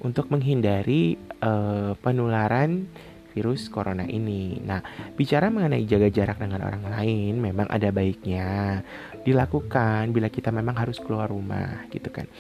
untuk 0.01 0.33
menghindari 0.33 1.21
uh, 1.45 1.93
penularan 2.01 2.89
virus 3.35 3.67
corona 3.67 4.07
ini. 4.07 4.63
Nah, 4.63 4.81
bicara 5.19 5.51
mengenai 5.51 5.85
jaga 5.85 6.09
jarak 6.09 6.39
dengan 6.39 6.63
orang 6.65 6.87
lain 6.87 7.43
memang 7.43 7.67
ada 7.67 7.91
baiknya 7.91 8.81
dilakukan 9.27 10.15
bila 10.15 10.31
kita 10.31 10.55
memang 10.55 10.79
harus 10.79 11.03
keluar 11.03 11.29
rumah 11.29 11.85
gitu 11.91 12.09
kan. 12.15 12.31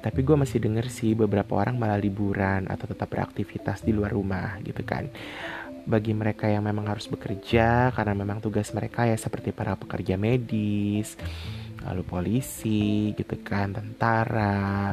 tapi 0.00 0.24
gue 0.24 0.32
masih 0.32 0.64
denger 0.64 0.88
sih 0.88 1.12
beberapa 1.12 1.60
orang 1.60 1.76
malah 1.76 2.00
liburan 2.00 2.64
atau 2.72 2.88
tetap 2.88 3.12
beraktivitas 3.12 3.84
di 3.84 3.92
luar 3.92 4.16
rumah 4.16 4.56
gitu 4.64 4.80
kan 4.80 5.12
bagi 5.86 6.12
mereka 6.12 6.48
yang 6.48 6.64
memang 6.64 6.88
harus 6.88 7.08
bekerja 7.08 7.94
karena 7.94 8.12
memang 8.16 8.42
tugas 8.42 8.72
mereka 8.76 9.06
ya 9.08 9.16
seperti 9.16 9.52
para 9.54 9.76
pekerja 9.76 10.16
medis 10.20 11.16
lalu 11.84 12.02
polisi 12.04 13.16
gitu 13.16 13.40
kan 13.40 13.72
tentara 13.72 14.92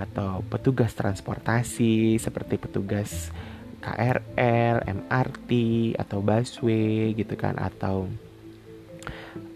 atau 0.00 0.40
petugas 0.48 0.96
transportasi 0.96 2.16
seperti 2.16 2.56
petugas 2.56 3.28
KRL, 3.82 4.86
MRT 4.86 5.50
atau 5.98 6.22
busway 6.22 7.12
gitu 7.18 7.34
kan 7.34 7.58
atau 7.58 8.06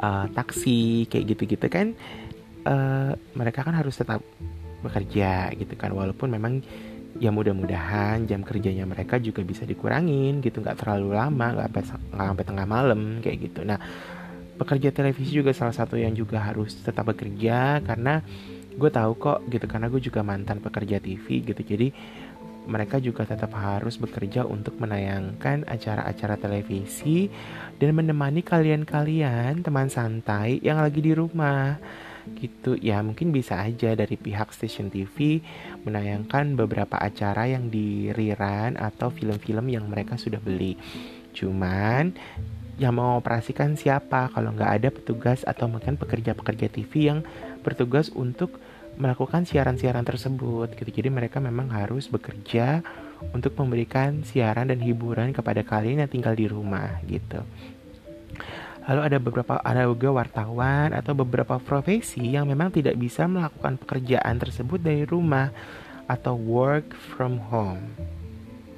uh, 0.03 0.27
taksi 0.35 1.07
kayak 1.07 1.25
gitu-gitu 1.33 1.67
kan 1.71 1.95
uh, 2.67 3.15
mereka 3.39 3.63
kan 3.63 3.73
harus 3.79 3.97
tetap 3.97 4.21
bekerja 4.83 5.55
gitu 5.57 5.75
kan. 5.79 5.95
Walaupun 5.95 6.29
memang 6.29 6.61
ya 7.17 7.33
mudah-mudahan 7.33 8.29
jam 8.29 8.45
kerjanya 8.45 8.85
mereka 8.85 9.17
juga 9.17 9.41
bisa 9.41 9.65
dikurangin 9.65 10.45
gitu 10.45 10.61
nggak 10.61 10.85
terlalu 10.85 11.17
lama 11.17 11.47
nggak 11.57 11.69
sampai 11.73 12.13
nggak 12.13 12.27
sampai 12.33 12.47
tengah 12.47 12.67
malam 12.69 13.01
kayak 13.25 13.51
gitu. 13.51 13.61
Nah 13.65 13.79
pekerja 14.57 14.89
televisi 14.93 15.37
juga 15.37 15.53
salah 15.53 15.77
satu 15.77 16.01
yang 16.01 16.17
juga 16.17 16.41
harus 16.41 16.77
tetap 16.81 17.09
bekerja 17.13 17.85
karena 17.85 18.25
gue 18.77 18.91
tahu 18.93 19.13
kok 19.17 19.39
gitu 19.49 19.65
karena 19.69 19.89
gue 19.89 20.01
juga 20.01 20.21
mantan 20.21 20.61
pekerja 20.61 21.01
TV 21.01 21.45
gitu. 21.45 21.61
Jadi 21.61 21.89
mereka 22.67 22.99
juga 22.99 23.23
tetap 23.23 23.55
harus 23.55 23.95
bekerja 23.97 24.43
untuk 24.43 24.75
menayangkan 24.83 25.65
acara-acara 25.71 26.35
televisi 26.35 27.31
dan 27.79 27.95
menemani 27.95 28.43
kalian-kalian 28.43 29.63
teman 29.63 29.87
santai 29.87 30.59
yang 30.61 30.83
lagi 30.83 30.99
di 30.99 31.15
rumah 31.15 31.79
gitu 32.35 32.75
ya 32.77 33.01
mungkin 33.07 33.31
bisa 33.31 33.63
aja 33.63 33.95
dari 33.95 34.19
pihak 34.19 34.51
stasiun 34.51 34.91
TV 34.91 35.41
menayangkan 35.87 36.59
beberapa 36.59 36.99
acara 36.99 37.47
yang 37.47 37.71
di 37.71 38.11
rerun 38.11 38.75
atau 38.75 39.15
film-film 39.15 39.71
yang 39.71 39.87
mereka 39.87 40.19
sudah 40.19 40.43
beli 40.43 40.75
cuman 41.33 42.17
yang 42.77 42.93
mau 42.93 43.17
operasikan 43.17 43.73
siapa 43.73 44.29
kalau 44.37 44.53
nggak 44.53 44.73
ada 44.83 44.89
petugas 44.93 45.47
atau 45.49 45.65
mungkin 45.65 45.97
pekerja-pekerja 45.97 46.69
TV 46.69 46.93
yang 47.09 47.25
bertugas 47.65 48.13
untuk 48.13 48.61
melakukan 48.97 49.45
siaran-siaran 49.45 50.05
tersebut 50.05 50.73
gitu. 50.77 50.91
Jadi 50.91 51.09
mereka 51.13 51.41
memang 51.41 51.73
harus 51.73 52.09
bekerja 52.09 52.81
untuk 53.33 53.57
memberikan 53.57 54.25
siaran 54.25 54.69
dan 54.69 54.81
hiburan 54.81 55.33
kepada 55.33 55.65
kalian 55.65 56.05
yang 56.05 56.11
tinggal 56.13 56.37
di 56.37 56.49
rumah 56.49 57.01
gitu. 57.09 57.41
Lalu 58.87 59.01
ada 59.03 59.19
beberapa 59.19 59.55
ada 59.61 59.83
juga 59.91 60.15
wartawan 60.15 60.95
atau 60.95 61.13
beberapa 61.19 61.59
profesi 61.59 62.23
yang 62.23 62.47
memang 62.47 62.71
tidak 62.71 62.95
bisa 62.95 63.27
melakukan 63.27 63.79
pekerjaan 63.83 64.39
tersebut 64.39 64.79
dari 64.79 65.03
rumah 65.03 65.51
atau 66.07 66.39
work 66.39 66.95
from 66.95 67.43
home. 67.51 67.83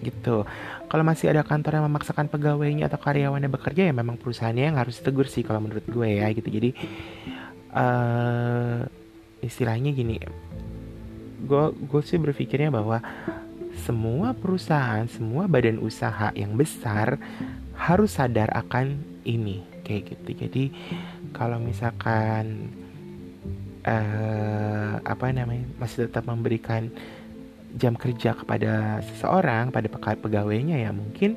Gitu. 0.00 0.46
Kalau 0.88 1.04
masih 1.04 1.28
ada 1.28 1.44
kantor 1.44 1.82
yang 1.82 1.86
memaksakan 1.90 2.32
pegawainya 2.32 2.88
atau 2.88 2.96
karyawannya 2.96 3.50
bekerja 3.52 3.90
ya 3.90 3.92
memang 3.92 4.16
perusahaannya 4.16 4.64
yang 4.72 4.78
harus 4.80 4.96
tegur 5.04 5.28
sih 5.28 5.44
kalau 5.44 5.60
menurut 5.60 5.84
gue 5.84 6.08
ya 6.08 6.26
gitu. 6.32 6.48
Jadi 6.48 6.70
uh, 7.76 8.88
istilahnya 9.44 9.92
gini 9.92 10.18
gue 11.38 11.64
gue 11.70 12.02
sih 12.02 12.18
berpikirnya 12.18 12.74
bahwa 12.74 12.98
semua 13.86 14.34
perusahaan 14.34 15.06
semua 15.06 15.46
badan 15.46 15.78
usaha 15.78 16.34
yang 16.34 16.58
besar 16.58 17.22
harus 17.78 18.18
sadar 18.18 18.50
akan 18.50 18.98
ini 19.22 19.62
kayak 19.88 20.12
gitu. 20.12 20.30
Jadi 20.44 20.64
kalau 21.32 21.56
misalkan 21.56 22.68
uh, 23.88 25.00
apa 25.00 25.32
namanya 25.32 25.64
masih 25.80 26.06
tetap 26.06 26.28
memberikan 26.28 26.92
jam 27.76 27.96
kerja 27.96 28.36
kepada 28.36 29.00
seseorang 29.04 29.72
pada 29.72 29.88
pegawainya 29.92 30.80
ya 30.80 30.92
mungkin 30.92 31.36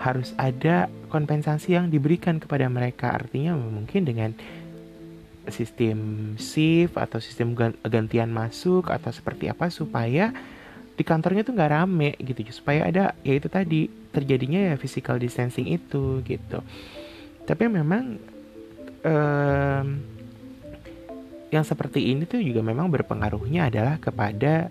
harus 0.00 0.32
ada 0.40 0.88
kompensasi 1.12 1.76
yang 1.76 1.92
diberikan 1.92 2.40
kepada 2.40 2.70
mereka. 2.70 3.12
Artinya 3.12 3.58
mungkin 3.58 4.06
dengan 4.06 4.32
sistem 5.50 6.32
shift 6.38 6.96
atau 6.96 7.18
sistem 7.18 7.52
gantian 7.84 8.30
masuk 8.30 8.88
atau 8.88 9.10
seperti 9.10 9.50
apa 9.50 9.68
supaya 9.68 10.32
di 10.94 11.02
kantornya 11.02 11.40
tuh 11.40 11.56
nggak 11.56 11.72
rame 11.72 12.12
gitu 12.20 12.44
supaya 12.52 12.84
ada 12.84 13.16
ya 13.24 13.40
itu 13.40 13.48
tadi 13.48 13.88
terjadinya 14.12 14.72
ya 14.72 14.74
physical 14.76 15.16
distancing 15.16 15.64
itu 15.64 16.20
gitu 16.28 16.60
tapi 17.50 17.66
memang 17.66 18.14
um, 19.02 19.86
yang 21.50 21.66
seperti 21.66 22.14
ini 22.14 22.30
tuh 22.30 22.38
juga 22.38 22.62
memang 22.62 22.86
berpengaruhnya 22.86 23.66
adalah 23.66 23.98
kepada 23.98 24.70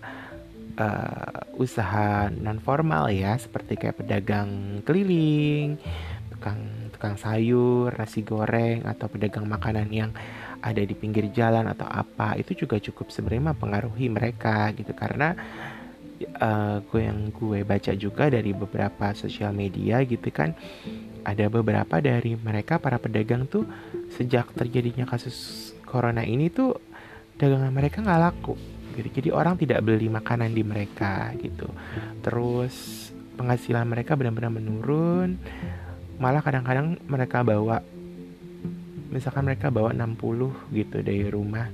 uh, 0.80 1.60
usaha 1.60 2.32
non 2.32 2.64
formal 2.64 3.12
ya 3.12 3.36
seperti 3.36 3.76
kayak 3.76 4.00
pedagang 4.00 4.80
keliling 4.88 5.76
tukang 6.32 6.88
tukang 6.96 7.20
sayur 7.20 7.92
nasi 8.00 8.24
goreng 8.24 8.88
atau 8.88 9.12
pedagang 9.12 9.44
makanan 9.44 9.92
yang 9.92 10.16
ada 10.64 10.80
di 10.80 10.96
pinggir 10.96 11.28
jalan 11.36 11.68
atau 11.68 11.88
apa. 11.88 12.40
Itu 12.40 12.56
juga 12.56 12.80
cukup 12.80 13.12
sebenarnya 13.12 13.56
mempengaruhi 13.56 14.08
mereka 14.12 14.72
gitu. 14.76 14.92
Karena 14.92 15.36
uh, 16.40 16.84
gue 16.84 17.02
yang 17.04 17.32
gue 17.32 17.64
baca 17.64 17.92
juga 17.96 18.28
dari 18.28 18.52
beberapa 18.52 19.12
sosial 19.16 19.56
media 19.56 20.04
gitu 20.04 20.28
kan 20.32 20.52
ada 21.24 21.46
beberapa 21.52 22.00
dari 22.00 22.36
mereka 22.40 22.80
para 22.80 22.98
pedagang 23.00 23.46
tuh 23.46 23.68
sejak 24.16 24.52
terjadinya 24.56 25.08
kasus 25.08 25.72
corona 25.84 26.24
ini 26.24 26.52
tuh 26.52 26.78
dagangan 27.40 27.72
mereka 27.72 28.04
nggak 28.04 28.22
laku 28.22 28.56
gitu. 29.00 29.10
Jadi 29.10 29.30
orang 29.32 29.56
tidak 29.56 29.80
beli 29.86 30.12
makanan 30.12 30.52
di 30.52 30.64
mereka 30.64 31.32
gitu. 31.40 31.72
Terus 32.20 33.08
penghasilan 33.40 33.88
mereka 33.88 34.20
benar-benar 34.20 34.52
menurun. 34.52 35.40
Malah 36.20 36.44
kadang-kadang 36.44 37.00
mereka 37.08 37.48
bawa 37.48 37.80
misalkan 39.10 39.48
mereka 39.48 39.74
bawa 39.74 39.90
60 39.96 40.76
gitu 40.76 40.98
dari 41.02 41.26
rumah 41.32 41.66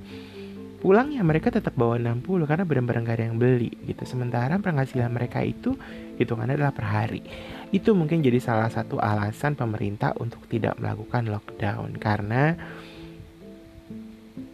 pulang 0.86 1.10
ya 1.10 1.26
mereka 1.26 1.50
tetap 1.50 1.74
bawa 1.74 1.98
60 1.98 2.46
karena 2.46 2.62
benar-benar 2.62 3.02
gak 3.10 3.18
ada 3.18 3.26
yang 3.34 3.42
beli 3.42 3.74
gitu. 3.90 4.06
Sementara 4.06 4.54
penghasilan 4.62 5.10
mereka 5.10 5.42
itu 5.42 5.74
hitungannya 6.22 6.62
adalah 6.62 6.78
per 6.78 6.86
hari. 6.86 7.26
Itu 7.74 7.98
mungkin 7.98 8.22
jadi 8.22 8.38
salah 8.38 8.70
satu 8.70 9.02
alasan 9.02 9.58
pemerintah 9.58 10.14
untuk 10.22 10.46
tidak 10.46 10.78
melakukan 10.78 11.26
lockdown 11.26 11.98
karena 11.98 12.54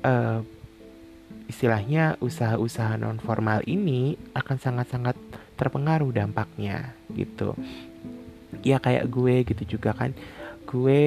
uh, 0.07 0.39
istilahnya 1.51 2.15
usaha-usaha 2.23 2.95
non 2.95 3.19
formal 3.19 3.59
ini 3.67 4.15
akan 4.31 4.55
sangat-sangat 4.55 5.19
terpengaruh 5.59 6.15
dampaknya 6.15 6.95
gitu. 7.11 7.59
Ya 8.63 8.79
kayak 8.79 9.03
gue 9.11 9.43
gitu 9.51 9.75
juga 9.75 9.91
kan. 9.91 10.15
Gue 10.63 11.03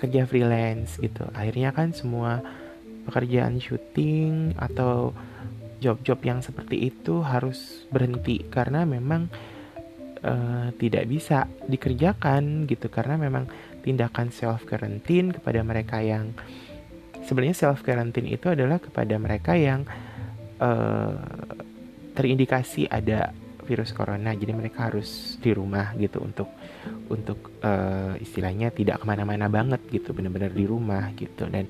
kerja 0.00 0.24
freelance 0.24 0.96
gitu. 1.04 1.28
Akhirnya 1.36 1.76
kan 1.76 1.92
semua 1.92 2.40
pekerjaan 3.06 3.62
syuting 3.62 4.58
atau 4.58 5.14
job-job 5.78 6.18
yang 6.24 6.40
seperti 6.40 6.90
itu 6.90 7.22
harus 7.22 7.86
berhenti 7.92 8.42
karena 8.48 8.82
memang 8.82 9.28
uh, 10.24 10.68
tidak 10.80 11.04
bisa 11.06 11.46
dikerjakan 11.68 12.66
gitu. 12.66 12.88
Karena 12.88 13.20
memang 13.20 13.46
tindakan 13.84 14.32
self 14.32 14.66
quarantine 14.66 15.30
kepada 15.36 15.60
mereka 15.62 16.02
yang 16.02 16.32
sebenarnya 17.22 17.56
self 17.56 17.86
quarantine 17.86 18.30
itu 18.30 18.50
adalah 18.50 18.80
kepada 18.80 19.14
mereka 19.20 19.54
yang 19.54 19.84
uh, 20.58 21.14
terindikasi 22.16 22.88
ada 22.88 23.30
virus 23.66 23.90
corona. 23.92 24.32
Jadi 24.32 24.52
mereka 24.54 24.88
harus 24.88 25.36
di 25.42 25.50
rumah 25.50 25.92
gitu 25.98 26.22
untuk 26.22 26.48
untuk 27.10 27.58
uh, 27.66 28.14
istilahnya 28.18 28.70
tidak 28.70 29.02
ke 29.02 29.04
mana-mana 29.04 29.50
banget 29.50 29.82
gitu. 29.90 30.14
Benar-benar 30.16 30.54
di 30.54 30.64
rumah 30.64 31.12
gitu. 31.18 31.44
Dan 31.50 31.68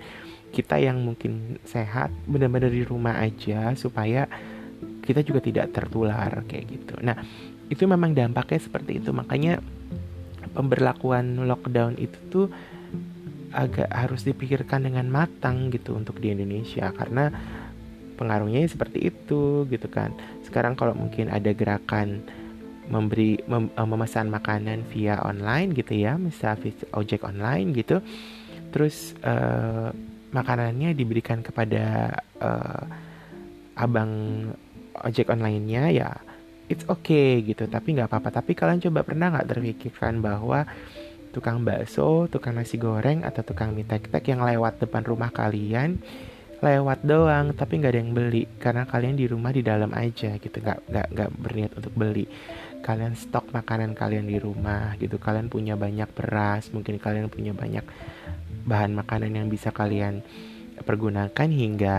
kita 0.51 0.81
yang 0.81 1.03
mungkin 1.03 1.61
sehat 1.67 2.11
benar-benar 2.25 2.73
di 2.73 2.83
rumah 2.87 3.19
aja 3.21 3.75
supaya 3.77 4.27
kita 5.05 5.23
juga 5.23 5.41
tidak 5.43 5.71
tertular 5.71 6.43
kayak 6.49 6.65
gitu. 6.67 6.95
Nah 7.01 7.17
itu 7.71 7.87
memang 7.87 8.15
dampaknya 8.15 8.61
seperti 8.63 8.99
itu. 9.03 9.11
Makanya 9.15 9.63
pemberlakuan 10.55 11.47
lockdown 11.47 12.01
itu 12.01 12.19
tuh 12.33 12.47
agak 13.55 13.89
harus 13.89 14.27
dipikirkan 14.27 14.85
dengan 14.85 15.07
matang 15.09 15.71
gitu 15.73 15.97
untuk 15.97 16.19
di 16.19 16.35
Indonesia 16.35 16.93
karena 16.93 17.31
pengaruhnya 18.19 18.67
seperti 18.67 19.13
itu 19.13 19.69
gitu 19.71 19.87
kan. 19.87 20.11
Sekarang 20.43 20.75
kalau 20.75 20.97
mungkin 20.97 21.31
ada 21.31 21.53
gerakan 21.53 22.25
memberi 22.87 23.43
mem, 23.51 23.71
uh, 23.75 23.89
memesan 23.89 24.31
makanan 24.31 24.87
via 24.95 25.19
online 25.23 25.75
gitu 25.75 25.99
ya 25.99 26.15
misal 26.15 26.55
ojek 26.95 27.27
online 27.27 27.75
gitu 27.75 27.99
terus 28.71 29.15
uh, 29.27 29.91
makanannya 30.37 30.93
diberikan 30.93 31.41
kepada 31.41 32.13
uh, 32.37 32.85
abang 33.81 34.13
ojek 35.01 35.33
online-nya 35.33 35.89
ya 35.93 36.11
it's 36.67 36.87
okay 36.87 37.43
gitu. 37.43 37.67
Tapi 37.67 37.97
nggak 37.97 38.11
apa-apa. 38.11 38.43
Tapi 38.43 38.53
kalian 38.53 38.83
coba 38.83 39.07
pernah 39.07 39.33
nggak 39.35 39.49
terpikirkan 39.49 40.21
bahwa 40.21 40.67
tukang 41.31 41.61
bakso 41.63 42.33
tukang 42.33 42.57
nasi 42.57 42.81
goreng 42.81 43.21
atau 43.21 43.45
tukang 43.45 43.77
mie 43.77 43.85
tek 43.85 44.09
tek 44.09 44.25
yang 44.25 44.41
lewat 44.41 44.81
depan 44.81 45.05
rumah 45.05 45.29
kalian 45.29 46.01
lewat 46.65 47.05
doang 47.05 47.53
tapi 47.53 47.77
nggak 47.77 47.93
ada 47.93 48.01
yang 48.01 48.13
beli? 48.17 48.45
Karena 48.57 48.89
kalian 48.89 49.17
di 49.21 49.29
rumah 49.29 49.53
di 49.53 49.63
dalam 49.63 49.93
aja 49.93 50.37
gitu. 50.41 50.57
Nggak 50.59 50.79
nggak 50.89 51.07
nggak 51.13 51.31
berniat 51.41 51.73
untuk 51.77 51.93
beli. 51.95 52.27
Kalian 52.81 53.19
stok 53.19 53.51
makanan 53.51 53.93
kalian 53.93 54.27
di 54.31 54.39
rumah 54.41 54.97
gitu. 54.97 55.21
Kalian 55.21 55.53
punya 55.53 55.75
banyak 55.77 56.09
beras 56.17 56.73
mungkin 56.73 56.97
kalian 56.97 57.29
punya 57.29 57.53
banyak 57.53 57.85
bahan 58.67 58.93
makanan 58.93 59.33
yang 59.33 59.49
bisa 59.49 59.71
kalian 59.71 60.21
pergunakan 60.83 61.49
hingga 61.49 61.97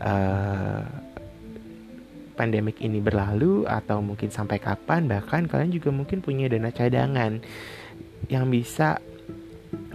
uh, 0.00 0.82
pandemik 2.36 2.78
ini 2.84 3.00
berlalu 3.00 3.64
atau 3.64 4.04
mungkin 4.04 4.28
sampai 4.28 4.60
kapan 4.60 5.08
bahkan 5.08 5.48
kalian 5.48 5.72
juga 5.72 5.88
mungkin 5.90 6.20
punya 6.20 6.46
dana 6.52 6.68
cadangan 6.68 7.40
yang 8.28 8.46
bisa 8.52 9.00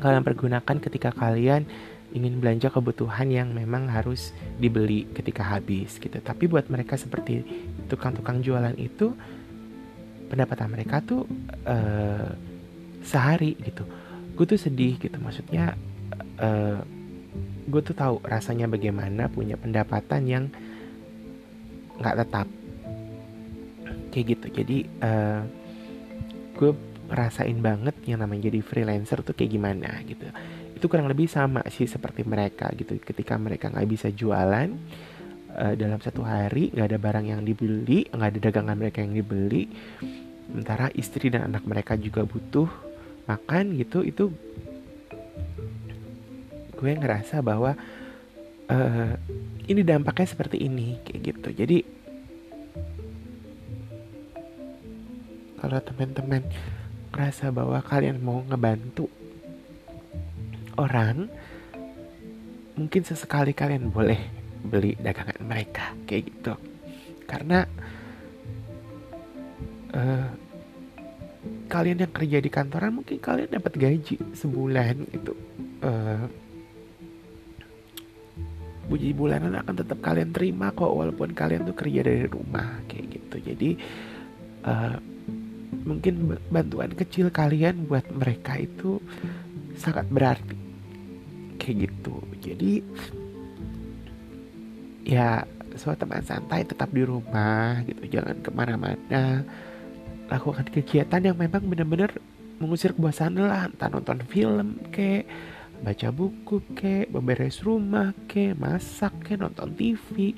kalian 0.01 0.25
pergunakan 0.25 0.77
ketika 0.81 1.13
kalian 1.13 1.69
ingin 2.11 2.43
belanja 2.43 2.67
kebutuhan 2.67 3.31
yang 3.31 3.55
memang 3.55 3.87
harus 3.87 4.35
dibeli 4.59 5.07
ketika 5.15 5.47
habis 5.47 5.95
gitu. 5.95 6.19
Tapi 6.19 6.43
buat 6.49 6.67
mereka 6.67 6.99
seperti 6.99 7.45
tukang-tukang 7.87 8.43
jualan 8.43 8.75
itu 8.75 9.15
pendapatan 10.27 10.75
mereka 10.75 10.99
tuh 10.99 11.23
uh, 11.63 12.35
sehari 12.99 13.55
gitu. 13.63 13.87
Gue 14.35 14.43
tuh 14.43 14.59
sedih 14.59 14.99
gitu. 14.99 15.15
Maksudnya 15.15 15.79
uh, 16.41 16.81
gue 17.69 17.81
tuh 17.85 17.95
tahu 17.95 18.19
rasanya 18.25 18.67
bagaimana 18.67 19.31
punya 19.31 19.55
pendapatan 19.55 20.21
yang 20.27 20.43
nggak 22.01 22.17
tetap. 22.25 22.47
Kayak 24.11 24.25
gitu. 24.35 24.47
Jadi 24.51 24.77
uh, 24.99 25.41
gue 26.57 26.71
rasain 27.11 27.59
banget 27.59 27.95
yang 28.07 28.23
namanya 28.23 28.47
jadi 28.47 28.59
freelancer 28.63 29.23
tuh 29.23 29.35
kayak 29.35 29.51
gimana 29.55 30.03
gitu. 30.07 30.27
Itu 30.75 30.87
kurang 30.89 31.11
lebih 31.11 31.27
sama 31.29 31.61
sih 31.69 31.85
seperti 31.85 32.23
mereka 32.27 32.71
gitu. 32.75 32.97
Ketika 32.99 33.37
mereka 33.37 33.71
nggak 33.71 33.87
bisa 33.87 34.07
jualan 34.11 34.67
uh, 35.55 35.73
dalam 35.75 35.99
satu 35.99 36.23
hari 36.23 36.71
nggak 36.71 36.87
ada 36.91 36.99
barang 36.99 37.25
yang 37.27 37.41
dibeli 37.43 38.07
nggak 38.09 38.29
ada 38.35 38.39
dagangan 38.39 38.75
mereka 38.79 39.03
yang 39.03 39.13
dibeli 39.15 39.67
sementara 40.51 40.91
istri 40.95 41.31
dan 41.31 41.47
anak 41.47 41.63
mereka 41.63 41.95
juga 41.95 42.27
butuh 42.27 42.67
makan 43.27 43.79
gitu. 43.79 44.03
Itu 44.03 44.31
gue 46.81 46.97
ngerasa 46.97 47.45
bahwa 47.45 47.77
uh, 48.73 49.13
ini 49.69 49.85
dampaknya 49.85 50.25
seperti 50.25 50.65
ini 50.65 50.97
kayak 51.05 51.21
gitu. 51.29 51.49
Jadi 51.53 51.77
kalau 55.61 55.77
teman-teman 55.77 56.41
ngerasa 57.13 57.53
bahwa 57.53 57.77
kalian 57.85 58.17
mau 58.17 58.41
ngebantu 58.41 59.05
orang 60.81 61.29
mungkin 62.73 63.05
sesekali 63.05 63.53
kalian 63.53 63.93
boleh 63.93 64.17
beli 64.65 64.97
dagangan 64.97 65.37
mereka 65.45 65.93
kayak 66.09 66.33
gitu. 66.33 66.57
Karena 67.29 67.61
uh, 69.93 70.27
kalian 71.69 72.03
yang 72.03 72.11
kerja 72.11 72.37
di 72.41 72.49
kantoran 72.49 72.97
mungkin 72.97 73.21
kalian 73.21 73.53
dapat 73.53 73.77
gaji 73.77 74.17
sebulan 74.35 75.07
gitu 75.13 75.37
uh, 75.85 76.25
buji 78.91 79.15
bulanan 79.15 79.55
akan 79.55 79.75
tetap 79.79 80.03
kalian 80.03 80.35
terima 80.35 80.75
kok 80.75 80.91
walaupun 80.91 81.31
kalian 81.31 81.63
tuh 81.63 81.75
kerja 81.79 82.03
dari 82.03 82.27
rumah 82.27 82.83
kayak 82.91 83.07
gitu. 83.15 83.35
Jadi 83.39 83.69
uh, 84.67 84.99
mungkin 85.87 86.35
bantuan 86.51 86.91
kecil 86.91 87.31
kalian 87.31 87.87
buat 87.87 88.03
mereka 88.11 88.59
itu 88.59 88.99
sangat 89.79 90.11
berarti 90.11 90.59
kayak 91.55 91.87
gitu. 91.87 92.19
Jadi 92.43 92.83
ya 95.07 95.47
suatu 95.79 96.03
teman 96.03 96.27
santai 96.27 96.67
tetap 96.67 96.91
di 96.91 97.07
rumah 97.07 97.79
gitu. 97.87 98.19
Jangan 98.19 98.43
ke 98.43 98.51
mana-mana. 98.51 99.47
Lakukan 100.27 100.67
kegiatan 100.67 101.31
yang 101.31 101.39
memang 101.39 101.63
benar-benar 101.63 102.11
mengusir 102.59 102.91
kebosanan 102.91 103.47
lah 103.47 103.71
entah 103.71 103.89
nonton 103.89 104.19
film 104.27 104.77
ke 104.93 105.23
baca 105.81 106.07
buku 106.13 106.61
ke 106.77 107.09
beberes 107.09 107.65
rumah 107.65 108.13
ke 108.29 108.53
masak 108.53 109.11
ke 109.25 109.33
nonton 109.33 109.73
TV 109.73 110.37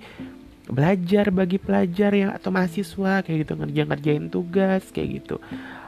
belajar 0.63 1.27
bagi 1.27 1.59
pelajar 1.59 2.15
yang 2.15 2.31
atau 2.31 2.47
mahasiswa 2.47 3.19
kayak 3.19 3.37
gitu 3.43 3.53
ngerjain 3.59 3.87
ngerjain 3.91 4.25
tugas 4.31 4.87
kayak 4.95 5.23
gitu. 5.23 5.35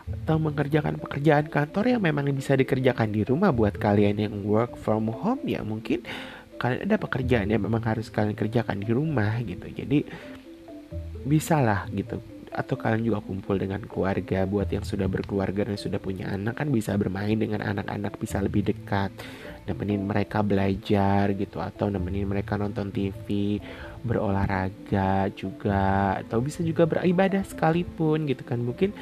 Atau 0.06 0.38
mengerjakan 0.38 1.00
pekerjaan 1.00 1.48
kantor 1.48 1.98
yang 1.98 2.02
memang 2.04 2.28
bisa 2.36 2.54
dikerjakan 2.54 3.10
di 3.10 3.24
rumah 3.24 3.56
buat 3.56 3.80
kalian 3.80 4.20
yang 4.20 4.36
work 4.44 4.76
from 4.76 5.08
home 5.10 5.42
ya 5.48 5.64
mungkin 5.64 6.04
kalian 6.60 6.86
ada 6.92 7.00
pekerjaan 7.00 7.48
yang 7.48 7.64
memang 7.64 7.82
harus 7.88 8.12
kalian 8.12 8.36
kerjakan 8.36 8.84
di 8.84 8.92
rumah 8.92 9.40
gitu. 9.40 9.66
Jadi 9.72 10.04
bisa 11.26 11.64
lah 11.64 11.88
gitu 11.90 12.35
atau 12.56 12.80
kalian 12.80 13.04
juga 13.04 13.20
kumpul 13.20 13.60
dengan 13.60 13.84
keluarga 13.84 14.48
buat 14.48 14.72
yang 14.72 14.88
sudah 14.88 15.12
berkeluarga 15.12 15.68
dan 15.68 15.76
sudah 15.76 16.00
punya 16.00 16.32
anak. 16.32 16.56
Kan 16.56 16.72
bisa 16.72 16.96
bermain 16.96 17.36
dengan 17.36 17.60
anak-anak 17.60 18.16
bisa 18.16 18.40
lebih 18.40 18.64
dekat. 18.64 19.12
Nemenin 19.68 20.08
mereka 20.08 20.40
belajar 20.40 21.36
gitu. 21.36 21.60
Atau 21.60 21.92
nemenin 21.92 22.24
mereka 22.24 22.56
nonton 22.56 22.96
TV 22.96 23.60
berolahraga 24.08 25.28
juga. 25.36 26.16
Atau 26.24 26.40
bisa 26.40 26.64
juga 26.64 26.88
beribadah 26.88 27.44
sekalipun 27.44 28.24
gitu 28.32 28.48
kan. 28.48 28.64
Mungkin 28.64 28.96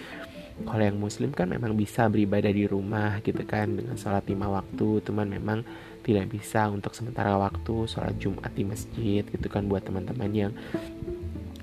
kalau 0.66 0.84
yang 0.86 0.98
muslim 0.98 1.30
kan 1.30 1.50
memang 1.50 1.78
bisa 1.78 2.10
beribadah 2.10 2.50
di 2.50 2.66
rumah 2.66 3.22
gitu 3.22 3.46
kan. 3.46 3.70
Dengan 3.70 3.94
sholat 3.94 4.26
lima 4.26 4.50
waktu. 4.50 5.06
Cuman 5.06 5.30
memang 5.30 5.62
tidak 6.02 6.34
bisa 6.34 6.68
untuk 6.74 6.98
sementara 6.98 7.38
waktu 7.38 7.86
sholat 7.86 8.18
jumat 8.18 8.50
di 8.58 8.66
masjid 8.66 9.22
gitu 9.22 9.46
kan. 9.46 9.70
Buat 9.70 9.86
teman-teman 9.86 10.32
yang 10.34 10.52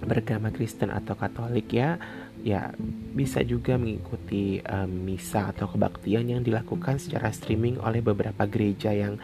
beragama 0.04 0.48
Kristen 0.52 0.88
atau 0.88 1.14
Katolik 1.16 1.72
ya 1.72 2.00
ya 2.40 2.72
bisa 3.12 3.44
juga 3.44 3.76
mengikuti 3.76 4.60
um, 4.64 4.88
misa 4.88 5.52
atau 5.52 5.68
kebaktian 5.68 6.24
yang 6.24 6.40
dilakukan 6.40 6.96
secara 6.96 7.28
streaming 7.32 7.76
oleh 7.80 8.00
beberapa 8.00 8.48
gereja 8.48 8.96
yang 8.96 9.20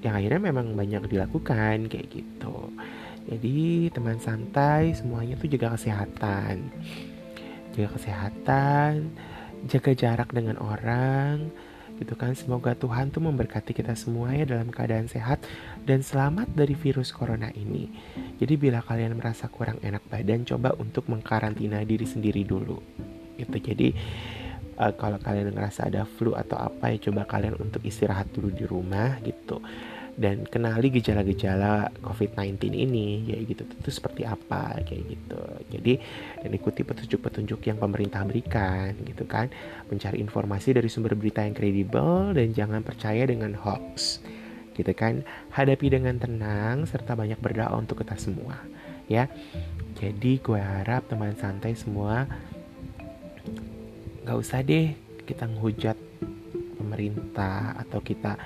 yang 0.00 0.14
akhirnya 0.16 0.52
memang 0.54 0.72
banyak 0.78 1.10
dilakukan 1.10 1.90
kayak 1.90 2.08
gitu. 2.08 2.72
Jadi 3.28 3.92
teman 3.92 4.16
santai 4.16 4.96
semuanya 4.96 5.36
tuh 5.36 5.52
jaga 5.52 5.76
kesehatan. 5.76 6.72
Jaga 7.76 7.88
kesehatan, 8.00 9.12
jaga 9.68 9.92
jarak 9.92 10.30
dengan 10.32 10.56
orang, 10.56 11.52
gitu 11.98 12.14
kan. 12.14 12.32
Semoga 12.32 12.72
Tuhan 12.78 13.10
tuh 13.10 13.20
memberkati 13.20 13.74
kita 13.74 13.92
semua 13.98 14.32
ya 14.32 14.46
dalam 14.46 14.70
keadaan 14.70 15.10
sehat 15.10 15.42
dan 15.88 16.04
selamat 16.04 16.52
dari 16.52 16.76
virus 16.76 17.08
corona 17.08 17.48
ini. 17.56 17.88
Jadi 18.36 18.60
bila 18.60 18.84
kalian 18.84 19.16
merasa 19.16 19.48
kurang 19.48 19.80
enak 19.80 20.04
badan, 20.12 20.44
coba 20.44 20.76
untuk 20.76 21.08
mengkarantina 21.08 21.80
diri 21.88 22.04
sendiri 22.04 22.44
dulu. 22.44 22.76
Gitu. 23.40 23.56
Jadi 23.56 23.88
uh, 24.76 24.92
kalau 24.92 25.16
kalian 25.16 25.56
ngerasa 25.56 25.88
ada 25.88 26.04
flu 26.04 26.36
atau 26.36 26.60
apa 26.60 26.92
ya 26.92 27.08
coba 27.08 27.24
kalian 27.24 27.56
untuk 27.56 27.80
istirahat 27.88 28.28
dulu 28.36 28.52
di 28.52 28.68
rumah 28.68 29.16
gitu 29.24 29.64
dan 30.18 30.42
kenali 30.50 30.90
gejala-gejala 30.90 31.94
COVID-19 32.02 32.74
ini 32.74 33.22
ya 33.22 33.38
gitu 33.38 33.62
itu 33.62 33.90
seperti 33.94 34.26
apa 34.26 34.74
kayak 34.82 35.14
gitu 35.14 35.42
jadi 35.70 35.94
dan 36.42 36.50
ikuti 36.58 36.82
petunjuk-petunjuk 36.82 37.62
yang 37.70 37.78
pemerintah 37.78 38.26
berikan 38.26 38.98
gitu 39.06 39.22
kan 39.30 39.46
mencari 39.86 40.18
informasi 40.18 40.74
dari 40.74 40.90
sumber 40.90 41.14
berita 41.14 41.46
yang 41.46 41.54
kredibel 41.54 42.34
dan 42.34 42.50
jangan 42.50 42.82
percaya 42.82 43.30
dengan 43.30 43.54
hoax 43.54 44.18
gitu 44.78 44.94
kan. 44.94 45.26
Hadapi 45.50 45.90
dengan 45.90 46.14
tenang 46.22 46.86
serta 46.86 47.18
banyak 47.18 47.42
berdoa 47.42 47.74
untuk 47.74 48.00
kita 48.06 48.14
semua 48.14 48.62
ya. 49.10 49.26
Jadi 49.98 50.38
gue 50.38 50.60
harap 50.60 51.10
teman 51.10 51.34
santai 51.34 51.74
semua 51.74 52.30
nggak 54.22 54.38
usah 54.38 54.60
deh 54.60 54.92
kita 55.24 55.48
ngehujat 55.48 55.96
pemerintah 56.76 57.74
atau 57.80 57.98
kita 58.04 58.36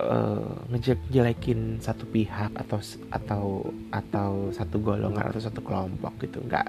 uh, 0.00 0.56
ngejelekin 0.72 1.78
satu 1.78 2.08
pihak 2.08 2.50
atau 2.56 2.80
atau 3.12 3.44
atau 3.92 4.30
satu 4.50 4.76
golongan 4.80 5.30
atau 5.30 5.38
satu 5.38 5.60
kelompok 5.62 6.16
gitu. 6.24 6.42
Nggak. 6.42 6.66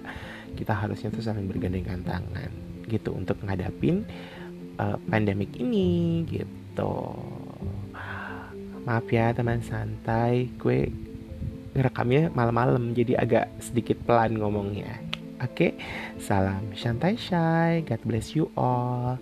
Kita 0.53 0.75
harusnya 0.75 1.09
tuh 1.09 1.23
saling 1.23 1.47
bergandengan 1.47 2.03
tangan 2.03 2.51
gitu 2.91 3.15
untuk 3.15 3.39
ngadapin 3.47 4.03
uh, 4.77 4.99
pandemik 5.07 5.55
ini 5.55 6.27
gitu 6.27 7.15
maaf 8.83 9.07
ya 9.09 9.31
teman 9.31 9.61
santai. 9.63 10.49
Gue 10.57 10.91
ngerekamnya 11.73 12.33
malam-malam 12.35 12.91
jadi 12.91 13.21
agak 13.21 13.45
sedikit 13.63 13.97
pelan 14.03 14.35
ngomongnya. 14.37 14.99
Oke 15.41 15.49
okay? 15.49 15.71
salam 16.21 16.69
santai 16.77 17.17
shy 17.17 17.81
God 17.81 18.01
bless 18.05 18.37
you 18.37 18.53
all 18.53 19.17